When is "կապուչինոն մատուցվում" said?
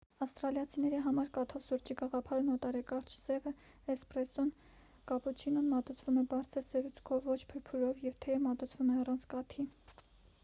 5.11-6.17